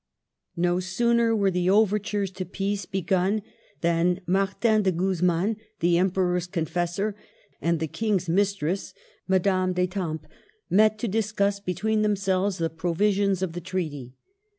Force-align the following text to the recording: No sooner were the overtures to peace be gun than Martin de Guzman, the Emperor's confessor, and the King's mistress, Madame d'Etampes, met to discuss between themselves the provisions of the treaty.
No 0.57 0.79
sooner 0.79 1.35
were 1.35 1.51
the 1.51 1.69
overtures 1.69 2.31
to 2.31 2.43
peace 2.43 2.87
be 2.87 3.03
gun 3.03 3.43
than 3.81 4.19
Martin 4.25 4.81
de 4.81 4.91
Guzman, 4.91 5.57
the 5.79 5.99
Emperor's 5.99 6.47
confessor, 6.47 7.15
and 7.61 7.79
the 7.79 7.85
King's 7.85 8.27
mistress, 8.27 8.95
Madame 9.27 9.73
d'Etampes, 9.73 10.25
met 10.71 10.97
to 10.97 11.07
discuss 11.07 11.59
between 11.59 12.01
themselves 12.01 12.57
the 12.57 12.67
provisions 12.67 13.43
of 13.43 13.53
the 13.53 13.61
treaty. 13.61 14.15